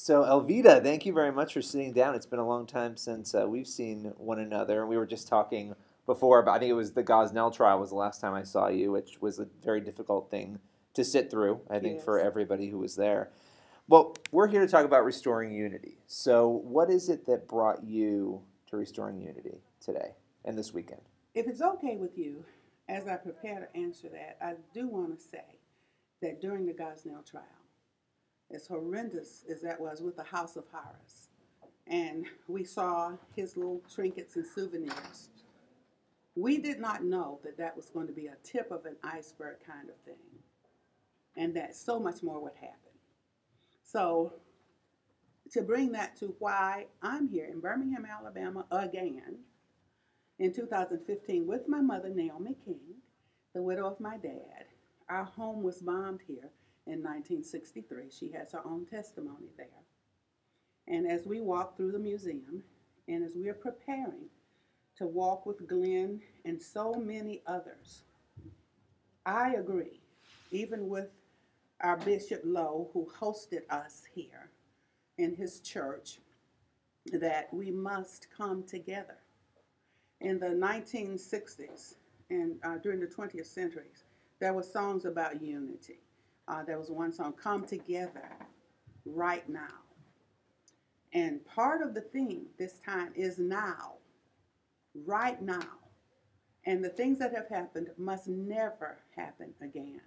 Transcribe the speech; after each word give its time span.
So, 0.00 0.22
Alveda, 0.22 0.80
thank 0.80 1.06
you 1.06 1.12
very 1.12 1.32
much 1.32 1.54
for 1.54 1.60
sitting 1.60 1.92
down. 1.92 2.14
It's 2.14 2.24
been 2.24 2.38
a 2.38 2.46
long 2.46 2.66
time 2.66 2.96
since 2.96 3.34
uh, 3.34 3.48
we've 3.48 3.66
seen 3.66 4.12
one 4.16 4.38
another. 4.38 4.86
We 4.86 4.96
were 4.96 5.04
just 5.04 5.26
talking 5.26 5.74
before, 6.06 6.40
but 6.44 6.52
I 6.52 6.60
think 6.60 6.70
it 6.70 6.74
was 6.74 6.92
the 6.92 7.02
Gosnell 7.02 7.52
trial 7.52 7.80
was 7.80 7.90
the 7.90 7.96
last 7.96 8.20
time 8.20 8.32
I 8.32 8.44
saw 8.44 8.68
you, 8.68 8.92
which 8.92 9.20
was 9.20 9.40
a 9.40 9.48
very 9.60 9.80
difficult 9.80 10.30
thing 10.30 10.60
to 10.94 11.02
sit 11.02 11.32
through, 11.32 11.62
I 11.68 11.80
think, 11.80 12.00
for 12.00 12.20
everybody 12.20 12.68
who 12.68 12.78
was 12.78 12.94
there. 12.94 13.30
Well, 13.88 14.16
we're 14.30 14.46
here 14.46 14.60
to 14.60 14.70
talk 14.70 14.84
about 14.84 15.04
restoring 15.04 15.50
unity. 15.50 15.98
So, 16.06 16.46
what 16.46 16.90
is 16.90 17.08
it 17.08 17.26
that 17.26 17.48
brought 17.48 17.82
you 17.82 18.42
to 18.68 18.76
restoring 18.76 19.20
unity 19.20 19.62
today 19.80 20.12
and 20.44 20.56
this 20.56 20.72
weekend? 20.72 21.02
If 21.34 21.48
it's 21.48 21.60
okay 21.60 21.96
with 21.96 22.16
you, 22.16 22.44
as 22.88 23.08
I 23.08 23.16
prepare 23.16 23.58
to 23.66 23.76
answer 23.76 24.08
that, 24.10 24.38
I 24.40 24.54
do 24.72 24.86
want 24.86 25.18
to 25.18 25.20
say 25.20 25.58
that 26.22 26.40
during 26.40 26.66
the 26.66 26.72
Gosnell 26.72 27.28
trial, 27.28 27.57
as 28.50 28.66
horrendous 28.66 29.44
as 29.50 29.60
that 29.62 29.80
was 29.80 30.00
with 30.00 30.16
the 30.16 30.22
House 30.22 30.56
of 30.56 30.64
Horrors, 30.72 31.28
and 31.86 32.26
we 32.46 32.64
saw 32.64 33.12
his 33.34 33.56
little 33.56 33.82
trinkets 33.92 34.36
and 34.36 34.46
souvenirs, 34.46 35.28
we 36.34 36.58
did 36.58 36.78
not 36.78 37.04
know 37.04 37.40
that 37.44 37.58
that 37.58 37.76
was 37.76 37.86
going 37.86 38.06
to 38.06 38.12
be 38.12 38.26
a 38.26 38.36
tip 38.44 38.70
of 38.70 38.86
an 38.86 38.96
iceberg 39.02 39.56
kind 39.66 39.88
of 39.88 39.96
thing, 40.04 40.42
and 41.36 41.54
that 41.56 41.74
so 41.74 41.98
much 41.98 42.22
more 42.22 42.40
would 42.40 42.54
happen. 42.54 42.76
So, 43.82 44.34
to 45.52 45.62
bring 45.62 45.92
that 45.92 46.16
to 46.16 46.34
why 46.38 46.86
I'm 47.02 47.28
here 47.28 47.46
in 47.46 47.60
Birmingham, 47.60 48.06
Alabama 48.06 48.66
again 48.70 49.38
in 50.38 50.52
2015 50.52 51.46
with 51.46 51.68
my 51.68 51.80
mother, 51.80 52.10
Naomi 52.10 52.54
King, 52.64 52.80
the 53.54 53.62
widow 53.62 53.86
of 53.86 53.98
my 53.98 54.16
dad. 54.18 54.66
Our 55.08 55.24
home 55.24 55.62
was 55.62 55.80
bombed 55.80 56.20
here 56.26 56.50
in 56.88 57.02
1963. 57.02 58.04
She 58.10 58.30
has 58.32 58.52
her 58.52 58.62
own 58.64 58.86
testimony 58.86 59.50
there. 59.56 59.66
And 60.86 61.06
as 61.06 61.26
we 61.26 61.40
walk 61.40 61.76
through 61.76 61.92
the 61.92 61.98
museum, 61.98 62.62
and 63.06 63.24
as 63.24 63.36
we 63.36 63.48
are 63.48 63.54
preparing 63.54 64.28
to 64.96 65.06
walk 65.06 65.46
with 65.46 65.68
Glenn 65.68 66.20
and 66.44 66.60
so 66.60 66.94
many 66.94 67.42
others, 67.46 68.02
I 69.26 69.54
agree, 69.54 70.00
even 70.50 70.88
with 70.88 71.08
our 71.82 71.96
Bishop 71.98 72.40
Lowe, 72.44 72.88
who 72.92 73.06
hosted 73.20 73.62
us 73.70 74.02
here 74.12 74.50
in 75.18 75.36
his 75.36 75.60
church, 75.60 76.18
that 77.12 77.52
we 77.52 77.70
must 77.70 78.28
come 78.36 78.62
together 78.64 79.18
in 80.20 80.40
the 80.40 80.48
1960s 80.48 81.94
and 82.30 82.56
uh, 82.62 82.76
during 82.78 83.00
the 83.00 83.06
20th 83.06 83.46
centuries, 83.46 84.04
there 84.40 84.52
were 84.52 84.62
songs 84.62 85.04
about 85.04 85.42
unity. 85.42 86.00
Uh, 86.48 86.64
there 86.64 86.78
was 86.78 86.90
one 86.90 87.12
song, 87.12 87.34
Come 87.34 87.66
Together 87.66 88.30
Right 89.04 89.46
Now. 89.48 89.84
And 91.12 91.44
part 91.44 91.82
of 91.82 91.94
the 91.94 92.00
theme 92.00 92.46
this 92.58 92.78
time 92.84 93.12
is 93.14 93.38
now, 93.38 93.94
right 95.06 95.40
now. 95.42 95.78
And 96.64 96.82
the 96.82 96.88
things 96.88 97.18
that 97.18 97.34
have 97.34 97.48
happened 97.48 97.88
must 97.98 98.28
never 98.28 98.98
happen 99.14 99.52
again. 99.60 100.00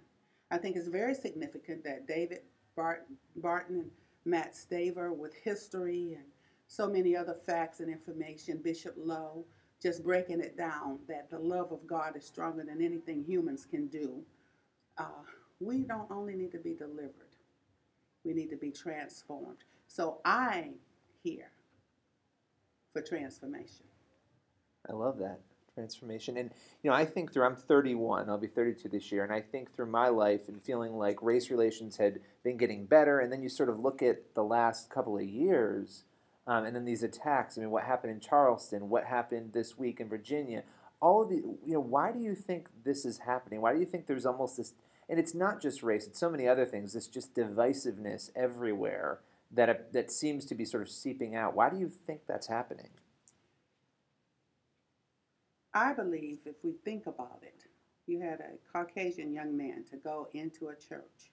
I 0.50 0.58
think 0.58 0.76
it's 0.76 0.88
very 0.88 1.14
significant 1.14 1.84
that 1.84 2.06
David 2.06 2.40
Bart- 2.76 3.06
Barton 3.36 3.80
and 3.80 3.90
Mat 4.24 4.54
Staver, 4.54 5.14
with 5.14 5.34
history 5.34 6.14
and 6.14 6.24
so 6.66 6.88
many 6.88 7.16
other 7.16 7.34
facts 7.34 7.80
and 7.80 7.90
information, 7.90 8.58
Bishop 8.58 8.94
Lowe, 8.96 9.44
just 9.82 10.04
breaking 10.04 10.40
it 10.40 10.56
down 10.56 10.98
that 11.08 11.30
the 11.30 11.38
love 11.38 11.72
of 11.72 11.86
God 11.86 12.16
is 12.16 12.24
stronger 12.24 12.62
than 12.64 12.80
anything 12.82 13.24
humans 13.24 13.66
can 13.68 13.88
do. 13.88 14.22
We 15.62 15.78
don't 15.82 16.10
only 16.10 16.34
need 16.34 16.52
to 16.52 16.58
be 16.58 16.74
delivered, 16.74 17.36
we 18.24 18.32
need 18.32 18.50
to 18.50 18.56
be 18.56 18.70
transformed. 18.70 19.64
So 19.88 20.18
I'm 20.24 20.74
here 21.22 21.50
for 22.92 23.02
transformation. 23.02 23.86
I 24.88 24.94
love 24.94 25.18
that 25.18 25.40
transformation. 25.74 26.36
And 26.36 26.50
you 26.82 26.90
know, 26.90 26.96
I 26.96 27.04
think 27.04 27.32
through 27.32 27.44
I'm 27.44 27.56
31, 27.56 28.28
I'll 28.28 28.38
be 28.38 28.46
32 28.46 28.88
this 28.88 29.12
year, 29.12 29.24
and 29.24 29.32
I 29.32 29.40
think 29.40 29.74
through 29.74 29.86
my 29.86 30.08
life 30.08 30.48
and 30.48 30.60
feeling 30.60 30.96
like 30.96 31.22
race 31.22 31.50
relations 31.50 31.96
had 31.96 32.20
been 32.42 32.56
getting 32.56 32.86
better, 32.86 33.20
and 33.20 33.32
then 33.32 33.42
you 33.42 33.48
sort 33.48 33.68
of 33.68 33.78
look 33.78 34.02
at 34.02 34.34
the 34.34 34.44
last 34.44 34.90
couple 34.90 35.16
of 35.16 35.24
years, 35.24 36.04
um, 36.46 36.64
and 36.64 36.74
then 36.74 36.84
these 36.84 37.02
attacks. 37.02 37.56
I 37.56 37.60
mean, 37.60 37.70
what 37.70 37.84
happened 37.84 38.12
in 38.12 38.20
Charleston? 38.20 38.88
What 38.88 39.04
happened 39.04 39.52
this 39.52 39.78
week 39.78 40.00
in 40.00 40.08
Virginia? 40.08 40.64
All 41.00 41.22
of 41.22 41.30
the, 41.30 41.36
you 41.36 41.74
know, 41.74 41.80
why 41.80 42.12
do 42.12 42.20
you 42.20 42.34
think 42.34 42.68
this 42.84 43.04
is 43.04 43.18
happening? 43.18 43.60
Why 43.60 43.72
do 43.72 43.80
you 43.80 43.86
think 43.86 44.06
there's 44.06 44.26
almost 44.26 44.56
this? 44.56 44.74
And 45.08 45.18
it's 45.18 45.34
not 45.34 45.60
just 45.60 45.82
race; 45.82 46.06
it's 46.06 46.18
so 46.18 46.30
many 46.30 46.48
other 46.48 46.64
things. 46.64 46.92
This 46.92 47.06
just 47.06 47.34
divisiveness 47.34 48.30
everywhere 48.34 49.20
that 49.50 49.92
that 49.92 50.10
seems 50.10 50.44
to 50.46 50.54
be 50.54 50.64
sort 50.64 50.82
of 50.82 50.88
seeping 50.88 51.34
out. 51.34 51.54
Why 51.54 51.70
do 51.70 51.78
you 51.78 51.88
think 51.88 52.22
that's 52.26 52.46
happening? 52.46 52.90
I 55.74 55.94
believe 55.94 56.40
if 56.44 56.56
we 56.62 56.72
think 56.84 57.06
about 57.06 57.40
it, 57.42 57.64
you 58.06 58.20
had 58.20 58.40
a 58.40 58.58
Caucasian 58.72 59.32
young 59.32 59.56
man 59.56 59.84
to 59.90 59.96
go 59.96 60.28
into 60.32 60.68
a 60.68 60.76
church 60.76 61.30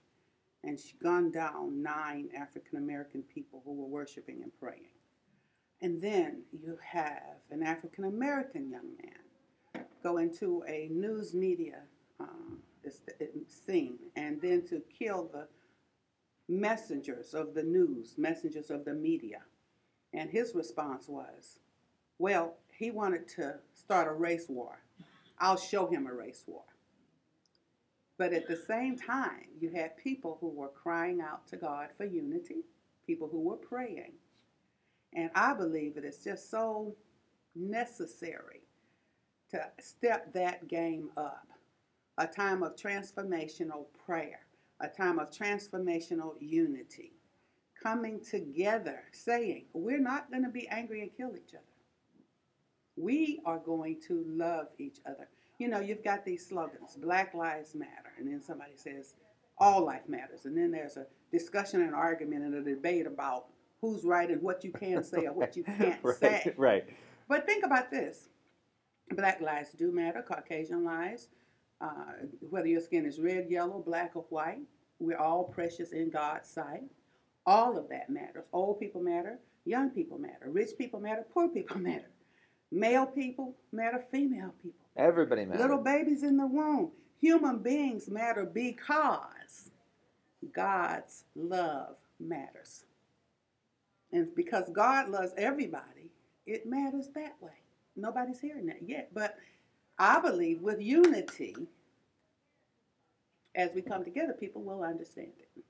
and 0.64 0.78
sh- 0.78 0.94
gun 1.02 1.30
down 1.30 1.82
nine 1.82 2.28
African 2.36 2.78
American 2.78 3.22
people 3.22 3.62
who 3.64 3.72
were 3.74 3.86
worshiping 3.86 4.40
and 4.42 4.52
praying. 4.58 4.94
And 5.82 6.00
then 6.00 6.42
you 6.52 6.78
have 6.82 7.38
an 7.50 7.62
African 7.62 8.04
American 8.04 8.70
young 8.70 8.96
man 9.02 9.84
go 10.02 10.18
into 10.18 10.62
a 10.66 10.88
news 10.90 11.34
media 11.34 11.80
um, 12.18 12.58
scene 13.48 13.98
and 14.16 14.40
then 14.40 14.66
to 14.68 14.82
kill 14.98 15.30
the 15.32 15.46
messengers 16.48 17.34
of 17.34 17.54
the 17.54 17.62
news, 17.62 18.14
messengers 18.18 18.70
of 18.70 18.84
the 18.84 18.94
media. 18.94 19.40
And 20.12 20.30
his 20.30 20.54
response 20.54 21.08
was, 21.08 21.58
well, 22.18 22.54
he 22.76 22.90
wanted 22.90 23.28
to 23.36 23.56
start 23.74 24.08
a 24.08 24.12
race 24.12 24.46
war. 24.48 24.80
I'll 25.38 25.56
show 25.56 25.86
him 25.86 26.06
a 26.06 26.12
race 26.12 26.44
war. 26.46 26.62
But 28.18 28.32
at 28.34 28.46
the 28.46 28.56
same 28.56 28.98
time, 28.98 29.46
you 29.58 29.70
had 29.70 29.96
people 29.96 30.36
who 30.40 30.48
were 30.48 30.68
crying 30.68 31.20
out 31.22 31.46
to 31.48 31.56
God 31.56 31.88
for 31.96 32.04
unity, 32.04 32.64
people 33.06 33.28
who 33.28 33.40
were 33.40 33.56
praying. 33.56 34.12
And 35.14 35.30
I 35.34 35.54
believe 35.54 35.96
it 35.96 36.04
is 36.04 36.18
just 36.18 36.50
so 36.50 36.94
necessary 37.54 38.60
to 39.50 39.66
step 39.80 40.32
that 40.34 40.68
game 40.68 41.10
up. 41.16 41.46
A 42.18 42.26
time 42.26 42.62
of 42.62 42.76
transformational 42.76 43.86
prayer, 44.04 44.40
a 44.80 44.88
time 44.88 45.18
of 45.18 45.30
transformational 45.30 46.34
unity. 46.40 47.12
Coming 47.82 48.20
together, 48.20 49.04
saying, 49.12 49.64
we're 49.72 50.00
not 50.00 50.30
going 50.30 50.42
to 50.42 50.50
be 50.50 50.68
angry 50.68 51.00
and 51.00 51.16
kill 51.16 51.34
each 51.34 51.54
other. 51.54 51.64
We 52.96 53.40
are 53.46 53.58
going 53.58 54.00
to 54.08 54.22
love 54.26 54.66
each 54.78 54.98
other. 55.06 55.28
You 55.58 55.68
know, 55.68 55.80
you've 55.80 56.04
got 56.04 56.24
these 56.24 56.46
slogans 56.46 56.96
Black 56.96 57.32
Lives 57.32 57.74
Matter, 57.74 58.12
and 58.18 58.28
then 58.28 58.42
somebody 58.42 58.72
says, 58.76 59.14
All 59.56 59.84
life 59.84 60.08
matters. 60.08 60.44
And 60.44 60.56
then 60.56 60.70
there's 60.70 60.98
a 60.98 61.06
discussion 61.32 61.80
and 61.80 61.94
argument 61.94 62.44
and 62.44 62.54
a 62.54 62.62
debate 62.62 63.06
about 63.06 63.46
who's 63.80 64.04
right 64.04 64.30
and 64.30 64.42
what 64.42 64.62
you 64.64 64.72
can 64.72 65.02
say 65.02 65.26
or 65.26 65.32
what 65.32 65.56
you 65.56 65.64
can't 65.78 66.02
right, 66.02 66.16
say. 66.16 66.54
Right. 66.56 66.84
But 67.28 67.46
think 67.46 67.64
about 67.64 67.90
this 67.90 68.28
Black 69.10 69.40
lives 69.40 69.70
do 69.70 69.92
matter, 69.92 70.22
Caucasian 70.22 70.84
lives, 70.84 71.28
uh, 71.80 72.26
whether 72.48 72.66
your 72.66 72.80
skin 72.80 73.06
is 73.06 73.18
red, 73.18 73.46
yellow, 73.48 73.82
black, 73.84 74.12
or 74.14 74.24
white, 74.28 74.60
we're 74.98 75.18
all 75.18 75.44
precious 75.44 75.92
in 75.92 76.10
God's 76.10 76.48
sight. 76.48 76.82
All 77.46 77.78
of 77.78 77.88
that 77.88 78.10
matters. 78.10 78.44
Old 78.52 78.78
people 78.78 79.00
matter, 79.02 79.38
young 79.64 79.90
people 79.90 80.18
matter, 80.18 80.50
rich 80.50 80.70
people 80.76 81.00
matter, 81.00 81.24
poor 81.32 81.48
people 81.48 81.78
matter. 81.80 82.10
Male 82.70 83.06
people 83.06 83.56
matter, 83.72 84.04
female 84.12 84.54
people. 84.62 84.86
Everybody 84.96 85.44
matters. 85.44 85.62
Little 85.62 85.82
babies 85.82 86.22
in 86.22 86.36
the 86.36 86.46
womb. 86.46 86.92
Human 87.20 87.58
beings 87.58 88.08
matter 88.08 88.44
because 88.44 89.70
God's 90.52 91.24
love 91.34 91.96
matters. 92.20 92.84
And 94.12 94.34
because 94.34 94.68
God 94.72 95.08
loves 95.08 95.32
everybody, 95.36 96.10
it 96.46 96.66
matters 96.66 97.08
that 97.14 97.36
way. 97.40 97.52
Nobody's 97.96 98.40
hearing 98.40 98.66
that 98.66 98.82
yet. 98.86 99.10
But 99.12 99.36
I 99.98 100.20
believe 100.20 100.60
with 100.60 100.80
unity, 100.80 101.54
as 103.54 103.74
we 103.74 103.82
come 103.82 104.04
together, 104.04 104.34
people 104.38 104.62
will 104.62 104.82
understand 104.82 105.32
it. 105.38 105.64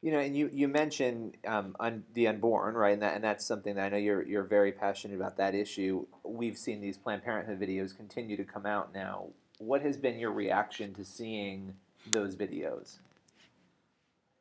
You 0.00 0.10
know, 0.10 0.18
and 0.18 0.36
you 0.36 0.50
you 0.52 0.66
mentioned 0.66 1.36
um, 1.46 1.76
un, 1.78 2.02
the 2.12 2.26
unborn, 2.26 2.74
right? 2.74 2.92
And 2.92 3.02
that 3.02 3.14
and 3.14 3.22
that's 3.22 3.46
something 3.46 3.76
that 3.76 3.84
I 3.84 3.88
know 3.90 3.96
you're 3.98 4.22
you're 4.26 4.42
very 4.42 4.72
passionate 4.72 5.14
about 5.14 5.36
that 5.36 5.54
issue. 5.54 6.06
We've 6.24 6.58
seen 6.58 6.80
these 6.80 6.98
Planned 6.98 7.22
Parenthood 7.22 7.60
videos 7.60 7.96
continue 7.96 8.36
to 8.36 8.44
come 8.44 8.66
out 8.66 8.92
now. 8.92 9.28
What 9.58 9.82
has 9.82 9.96
been 9.96 10.18
your 10.18 10.32
reaction 10.32 10.92
to 10.94 11.04
seeing 11.04 11.74
those 12.10 12.34
videos? 12.34 12.98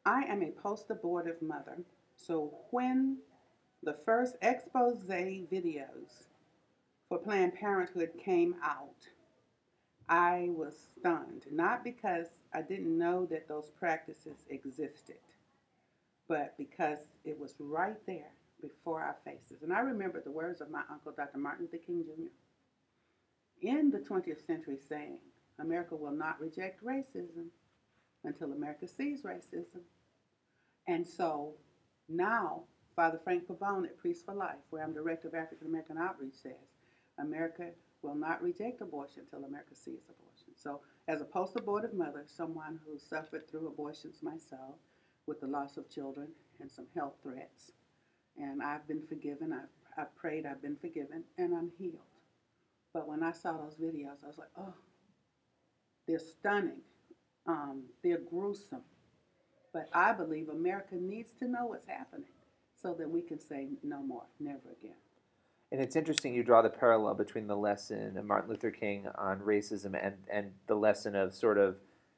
I 0.04 0.24
am 0.24 0.42
a 0.42 0.50
post 0.50 0.89
abortive 0.89 1.39
mother, 1.44 1.83
so 2.18 2.56
when 2.72 3.18
the 3.83 3.98
first 4.04 4.38
expose 4.42 5.04
videos 5.04 6.24
for 7.07 7.19
Planned 7.19 7.54
Parenthood 7.54 8.12
came 8.24 8.56
out, 8.63 9.10
I 10.11 10.49
was 10.49 10.75
stunned. 10.99 11.45
Not 11.49 11.85
because 11.85 12.27
I 12.53 12.61
didn't 12.61 12.97
know 12.97 13.25
that 13.27 13.47
those 13.47 13.71
practices 13.79 14.43
existed, 14.49 15.15
but 16.27 16.53
because 16.57 16.99
it 17.23 17.39
was 17.39 17.55
right 17.59 17.95
there 18.05 18.33
before 18.61 19.01
our 19.01 19.15
faces. 19.23 19.63
And 19.63 19.71
I 19.71 19.79
remember 19.79 20.19
the 20.19 20.29
words 20.29 20.59
of 20.59 20.69
my 20.69 20.81
uncle, 20.91 21.13
Dr. 21.13 21.37
Martin 21.37 21.67
Luther 21.71 21.83
King 21.83 22.03
Jr., 22.03 22.29
in 23.65 23.89
the 23.89 23.99
20th 23.99 24.45
century 24.45 24.77
saying, 24.89 25.17
America 25.59 25.95
will 25.95 26.11
not 26.11 26.41
reject 26.41 26.83
racism 26.83 27.47
until 28.25 28.51
America 28.51 28.89
sees 28.89 29.21
racism. 29.21 29.81
And 30.87 31.07
so 31.07 31.53
now, 32.09 32.63
Father 32.97 33.19
Frank 33.23 33.47
Pavone 33.47 33.85
at 33.85 33.97
Priests 33.97 34.23
for 34.25 34.33
Life, 34.33 34.57
where 34.71 34.83
I'm 34.83 34.93
Director 34.93 35.29
of 35.29 35.35
African 35.35 35.67
American 35.67 35.97
Outreach, 35.97 36.33
says, 36.33 36.51
America 37.21 37.69
will 38.01 38.15
not 38.15 38.41
reject 38.41 38.81
abortion 38.81 39.23
until 39.23 39.45
America 39.45 39.75
sees 39.75 40.09
abortion. 40.09 40.53
So, 40.56 40.81
as 41.07 41.21
a 41.21 41.25
post 41.25 41.56
abortive 41.56 41.94
mother, 41.94 42.23
someone 42.25 42.79
who 42.85 42.97
suffered 42.97 43.50
through 43.50 43.68
abortions 43.68 44.23
myself 44.23 44.75
with 45.27 45.39
the 45.39 45.47
loss 45.47 45.77
of 45.77 45.89
children 45.89 46.29
and 46.59 46.71
some 46.71 46.88
health 46.95 47.13
threats, 47.21 47.71
and 48.38 48.62
I've 48.62 48.88
been 48.88 49.03
forgiven, 49.07 49.53
I've, 49.53 50.01
I've 50.01 50.15
prayed, 50.15 50.45
I've 50.45 50.62
been 50.62 50.77
forgiven, 50.77 51.23
and 51.38 51.53
I'm 51.53 51.71
healed. 51.77 52.00
But 52.94 53.07
when 53.07 53.23
I 53.23 53.31
saw 53.31 53.53
those 53.53 53.75
videos, 53.75 54.23
I 54.23 54.27
was 54.27 54.38
like, 54.38 54.50
oh, 54.57 54.73
they're 56.07 56.19
stunning, 56.19 56.81
um, 57.47 57.83
they're 58.03 58.19
gruesome. 58.19 58.83
But 59.73 59.89
I 59.94 60.12
believe 60.12 60.50
America 60.50 60.95
needs 60.95 61.31
to 61.39 61.47
know 61.47 61.68
what's 61.68 61.88
happening 61.88 62.27
so 62.81 62.94
that 62.95 63.09
we 63.09 63.21
can 63.21 63.39
say 63.39 63.68
no 63.83 64.01
more, 64.01 64.23
never 64.39 64.71
again. 64.79 64.97
And 65.71 65.79
it's 65.79 65.95
interesting 65.95 66.33
you 66.33 66.44
draw 66.44 66.62
the 66.62 66.69
parallel 66.69 67.13
between 67.13 67.47
the 67.47 67.56
lesson 67.56 68.18
of 68.18 68.25
Martin 68.25 68.50
Luther 68.50 68.71
King 68.71 69.07
on 69.15 69.39
racism 69.39 69.97
and, 70.01 70.15
and 70.29 70.51
the 70.68 70.75
lesson 70.75 71.15
of 71.15 71.33
sort 71.33 71.57
of 71.57 71.77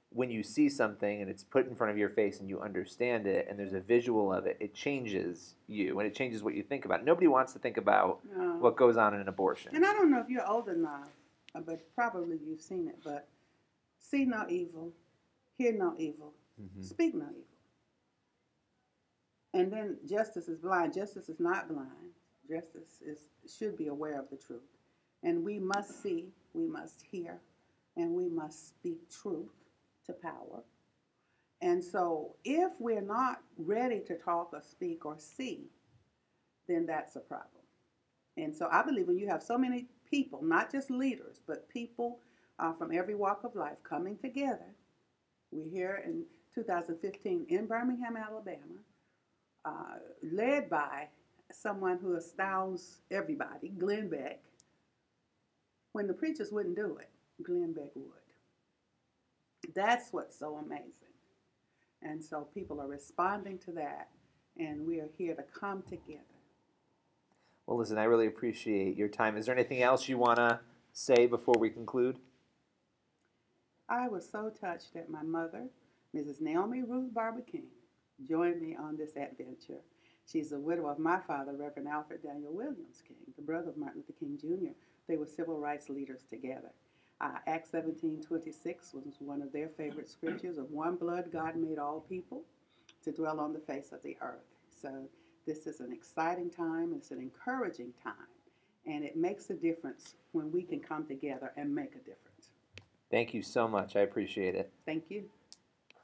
when 0.09 0.29
you 0.31 0.43
see 0.43 0.69
something 0.69 1.21
and 1.21 1.29
it's 1.29 1.43
put 1.43 1.67
in 1.67 1.75
front 1.75 1.91
of 1.91 1.97
your 1.97 2.09
face 2.09 2.39
and 2.39 2.47
you 2.49 2.61
understand 2.61 3.25
it 3.27 3.47
and 3.49 3.57
there's 3.57 3.73
a 3.73 3.79
visual 3.79 4.31
of 4.33 4.45
it, 4.45 4.57
it 4.59 4.73
changes 4.73 5.55
you 5.67 5.99
and 5.99 6.07
it 6.07 6.15
changes 6.15 6.43
what 6.43 6.55
you 6.55 6.63
think 6.63 6.85
about. 6.85 7.03
Nobody 7.05 7.27
wants 7.27 7.53
to 7.53 7.59
think 7.59 7.77
about 7.77 8.19
No. 8.35 8.57
what 8.59 8.75
goes 8.75 8.97
on 8.97 9.13
in 9.13 9.21
an 9.21 9.27
abortion. 9.27 9.75
And 9.75 9.85
I 9.85 9.93
don't 9.93 10.09
know 10.11 10.19
if 10.19 10.29
you're 10.29 10.47
old 10.47 10.69
enough, 10.69 11.09
uh, 11.55 11.61
but 11.61 11.93
probably 11.95 12.37
you've 12.43 12.61
seen 12.61 12.87
it. 12.87 12.97
But 13.03 13.27
see 13.99 14.25
no 14.25 14.45
evil, 14.49 14.91
hear 15.57 15.73
no 15.73 15.93
evil, 15.97 16.33
Mhm. 16.61 16.83
speak 16.83 17.13
no 17.15 17.25
evil. 17.29 17.43
And 19.55 19.71
then 19.71 19.97
justice 20.07 20.47
is 20.47 20.57
blind. 20.57 20.93
Justice 20.93 21.29
is 21.29 21.39
not 21.39 21.67
blind. 21.67 22.13
Justice 22.49 23.01
is 23.05 23.19
should 23.57 23.77
be 23.77 23.87
aware 23.87 24.19
of 24.19 24.29
the 24.29 24.37
truth. 24.37 24.61
And 25.23 25.43
we 25.43 25.59
must 25.59 26.01
see, 26.03 26.29
we 26.53 26.67
must 26.67 27.03
hear, 27.09 27.39
and 27.95 28.13
we 28.13 28.27
must 28.27 28.69
speak 28.69 29.09
truth 29.09 29.51
to 30.05 30.13
power. 30.13 30.63
And 31.61 31.83
so 31.83 32.35
if 32.43 32.73
we're 32.79 33.01
not 33.01 33.41
ready 33.57 34.01
to 34.07 34.17
talk 34.17 34.49
or 34.53 34.61
speak 34.61 35.05
or 35.05 35.15
see, 35.17 35.69
then 36.67 36.85
that's 36.85 37.15
a 37.15 37.21
problem. 37.21 37.63
And 38.35 38.53
so 38.53 38.67
I 38.71 38.83
believe 38.83 39.07
when 39.07 39.17
you 39.17 39.27
have 39.29 39.41
so 39.43 39.57
many 39.57 39.87
people, 40.09 40.41
not 40.43 40.71
just 40.71 40.91
leaders, 40.91 41.39
but 41.47 41.69
people 41.69 42.19
uh, 42.59 42.73
from 42.73 42.91
every 42.91 43.15
walk 43.15 43.43
of 43.43 43.55
life 43.55 43.77
coming 43.87 44.17
together, 44.17 44.75
we're 45.51 45.69
here 45.69 46.03
in 46.05 46.25
2015 46.55 47.45
in 47.47 47.65
Birmingham, 47.67 48.17
Alabama, 48.17 48.59
uh, 49.65 49.99
led 50.21 50.69
by 50.69 51.07
someone 51.55 51.97
who 52.01 52.15
astounds 52.15 53.01
everybody, 53.11 53.69
Glenn 53.69 54.09
Beck. 54.09 54.39
When 55.91 56.07
the 56.07 56.13
preachers 56.13 56.51
wouldn't 56.51 56.75
do 56.75 56.97
it, 56.97 57.09
Glenn 57.43 57.73
Beck 57.73 57.91
would. 57.95 59.73
That's 59.75 60.11
what's 60.11 60.37
so 60.37 60.55
amazing. 60.55 60.91
And 62.01 62.23
so 62.23 62.47
people 62.53 62.81
are 62.81 62.87
responding 62.87 63.59
to 63.59 63.71
that, 63.73 64.09
and 64.57 64.85
we 64.85 64.99
are 64.99 65.09
here 65.17 65.35
to 65.35 65.43
come 65.43 65.83
together. 65.83 66.21
Well, 67.65 67.77
listen, 67.77 67.97
I 67.97 68.03
really 68.03 68.27
appreciate 68.27 68.97
your 68.97 69.07
time. 69.07 69.37
Is 69.37 69.45
there 69.45 69.55
anything 69.55 69.81
else 69.81 70.09
you 70.09 70.17
want 70.17 70.37
to 70.37 70.59
say 70.91 71.27
before 71.27 71.55
we 71.57 71.69
conclude? 71.69 72.17
I 73.87 74.09
was 74.09 74.27
so 74.29 74.49
touched 74.49 74.93
that 74.95 75.09
my 75.09 75.23
mother, 75.23 75.67
Mrs. 76.15 76.41
Naomi 76.41 76.83
Ruth 76.83 77.13
Barber 77.13 77.41
King, 77.41 77.67
joined 78.27 78.61
me 78.61 78.75
on 78.75 78.97
this 78.97 79.15
adventure. 79.15 79.81
She's 80.25 80.49
the 80.49 80.59
widow 80.59 80.87
of 80.87 80.99
my 80.99 81.19
father, 81.19 81.53
Reverend 81.53 81.87
Alfred 81.87 82.23
Daniel 82.23 82.53
Williams 82.53 83.03
King, 83.07 83.17
the 83.35 83.41
brother 83.41 83.69
of 83.69 83.77
Martin 83.77 84.03
Luther 84.07 84.19
King 84.19 84.37
Jr. 84.39 84.73
They 85.07 85.17
were 85.17 85.27
civil 85.27 85.59
rights 85.59 85.89
leaders 85.89 86.21
together. 86.29 86.71
Uh, 87.21 87.37
Acts 87.45 87.71
17:26 87.71 88.93
was 88.93 89.15
one 89.19 89.41
of 89.41 89.51
their 89.51 89.69
favorite 89.69 90.09
scriptures. 90.09 90.57
Of 90.57 90.71
one 90.71 90.95
blood, 90.95 91.31
God 91.31 91.55
made 91.55 91.77
all 91.77 92.01
people 92.01 92.43
to 93.03 93.11
dwell 93.11 93.39
on 93.39 93.53
the 93.53 93.59
face 93.59 93.91
of 93.91 94.01
the 94.01 94.17
earth. 94.21 94.57
So 94.69 95.07
this 95.45 95.67
is 95.67 95.79
an 95.79 95.91
exciting 95.91 96.49
time. 96.49 96.93
It's 96.93 97.11
an 97.11 97.19
encouraging 97.19 97.93
time, 98.03 98.13
and 98.85 99.03
it 99.03 99.15
makes 99.15 99.49
a 99.49 99.53
difference 99.53 100.15
when 100.31 100.51
we 100.51 100.63
can 100.63 100.79
come 100.79 101.05
together 101.05 101.51
and 101.55 101.73
make 101.73 101.95
a 101.95 101.99
difference. 101.99 102.49
Thank 103.11 103.33
you 103.33 103.41
so 103.43 103.67
much. 103.67 103.95
I 103.95 104.01
appreciate 104.01 104.55
it. 104.55 104.71
Thank 104.85 105.09
you. 105.09 105.29